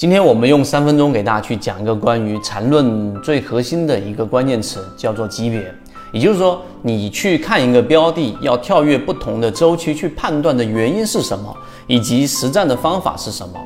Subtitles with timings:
[0.00, 5.62] 今天我们用三分钟给大家去讲一个关于缠论最核心的一个关键词，叫做级别。
[6.10, 11.54] 也就是说，你去看一个标的，要跳跃不同的周期去判断的原因是什么，
[11.86, 13.60] 以及实战的方法是什么。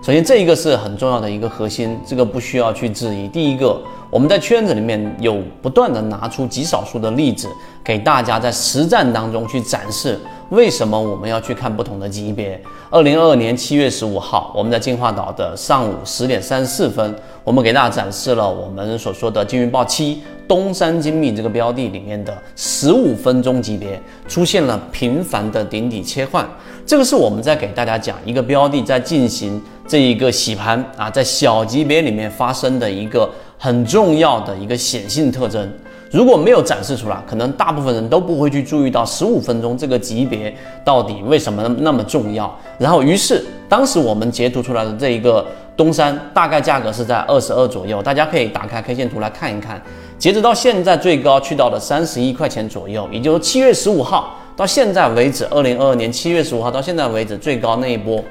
[0.00, 3.26] 首先，这一个是很重要的一个核心，这个不需要去质疑。
[3.26, 7.48] 第一个，我们在圈子里面有不断的拿出极少数的例子，
[7.84, 10.18] 给大家在实战当中去展示。
[10.48, 12.60] 为什么我们要去看不同的级别？
[12.90, 26.44] 二零二二年七月十五号，我们在进化岛的上午十点三十四分，我们给大家展示了我们所说的金云报七东山精密这个标的里面的十五分钟级别出现了频繁的顶底切换。
[26.84, 33.30] 这个是我们在给大家讲一个标的在进行这一个洗盘啊，在小级别里面发生的一个
[33.62, 35.70] 很重要的一个显性特征。
[36.10, 40.52] 如果没有展示出来，可能大部分人都不会去注意到十五分钟这个级别
[40.82, 42.58] 到底为什么那么重要。
[42.78, 45.46] 然后，于是当时我们截图出来的这一个
[45.76, 49.80] 东山，大概价格是在二十二左右，大家可以打开 K 线图来看一看。
[50.18, 58.24] 截止到现在，最高去到了三十一块钱左右，也就是七月十五号到现在为止，二零二二年七月十五号到现在为止，最高那一波，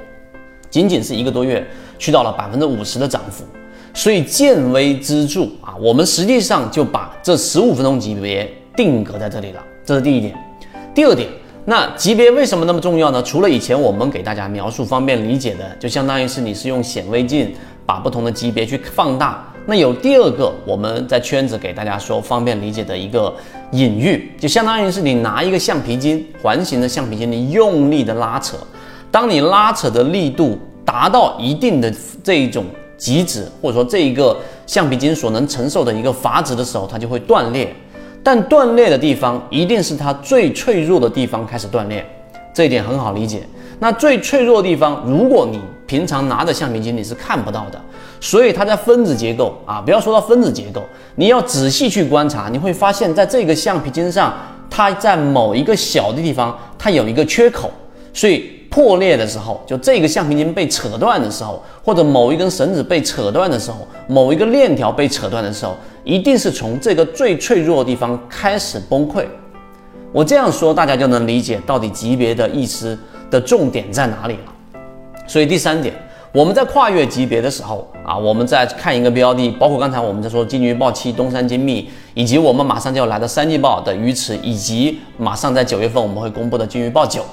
[0.72, 1.64] 仅仅是一个多月，
[2.00, 3.46] 去到了百分之五十的涨幅。
[4.00, 10.34] 所以见微知著啊，我们实际上就把这十五分钟级别定格在这里了，这是第一点。
[10.96, 11.28] 第二点，
[11.66, 13.22] 那级别为什么那么重要呢？
[13.22, 17.54] 除了以前我们给大家描述方便理解的，就相当于是你是用显微镜
[17.86, 19.46] 把不同的级别去放大。
[19.66, 23.36] 那有第二个，我们在圈子给大家说方便理解的一个
[23.74, 28.56] 隐喻，就相当于是你拿一个橡皮筋，环形的橡皮筋，你用力的拉扯，
[29.12, 32.64] 当你拉扯的力度达到一定的这一种。
[33.00, 37.74] 极值或者说这一个橡皮筋所能承受的一个阀值的时候，它就会断裂。
[38.22, 42.06] 但断裂的地方一定是它最脆弱的地方开始断裂，
[42.54, 43.42] 这一点很好理解。
[43.80, 47.82] 那最脆弱的地方，如果你平常拿着橡皮筋，你是看不到的。
[48.20, 50.84] 所以它在分子结构啊，不要说到分子结构，
[51.16, 54.38] 你要仔细去观察，你会发现在这个橡皮筋上，
[54.70, 57.72] 它在某一个小的地方，它有一个缺口，
[58.14, 58.59] 所以。
[58.70, 69.26] 破裂的时候，就这个橡皮筋被扯断的时候，或者某一根绳子被扯断的时候，某一个链条被扯断的时候，一定是从这个最脆弱的地方开始崩溃。
[70.12, 72.98] 我这样说，大家就能理解到底级别的意思
[73.30, 74.82] 的重点在哪里了。
[75.28, 75.94] 所以第三点，
[76.32, 87.24] 我们在跨越级别的时候啊，我们在看一个标的，包括刚才我们在说金鱼报七、东山精密，以及我们马上就要来的三季报的鱼池，以及马上在九月份我们会公布的金鱼报九。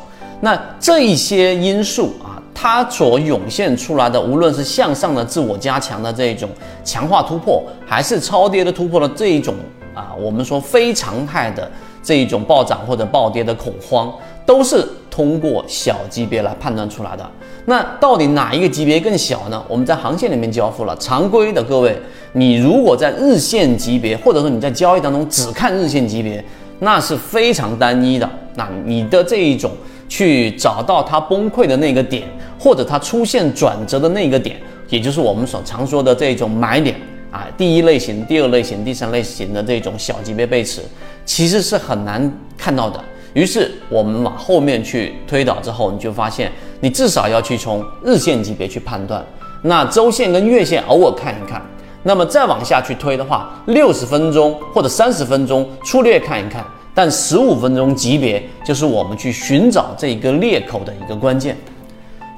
[0.40, 6.48] 那这一些因素啊，它所涌现出来的，无论是向上的自我加强的这一种
[6.84, 9.54] 强化突破，还是超跌的突破的这一种
[9.94, 11.70] 啊，我们说非常态的
[12.02, 14.12] 这一种暴涨或者暴跌的恐慌，
[14.44, 17.26] 都是通过小级别来判断出来的。
[17.64, 19.60] 那到底哪一个级别更小呢？
[19.66, 21.98] 我们在航线里面交付了常规的各位，
[22.34, 26.44] 你如果在日线级别，或者说你在交易当中只看日线级别，
[26.80, 28.30] 那是非常单一的。
[28.54, 29.70] 那你的这一种。
[30.08, 32.28] 去找到它崩溃的那个点，
[32.58, 34.56] 或者它出现转折的那个点，
[34.88, 36.96] 也就是我们所常说的这种买点
[37.30, 37.46] 啊。
[37.56, 40.80] 第一类型、第二类型、第三类型的这种小级别背驰，
[41.24, 43.02] 其实是很难看到的。
[43.34, 46.50] 于是我们往后面去推导之后，你就发现，
[46.80, 49.22] 你至少要去从日线级别去判断，
[49.62, 51.60] 那周线跟月线偶尔看一看，
[52.04, 56.64] 那么再往下去推的话，六十分钟或者三十分钟粗略看一看。
[56.96, 61.54] 但十五分钟级别就是我们去寻找这一个裂口的一个关键，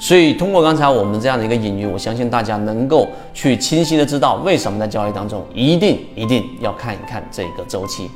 [0.00, 8.10] 所以通过刚才我们这样的一个隐喻，我相信大家能够去清晰的知道为什么在交易当中一定一定要看一看这个周期。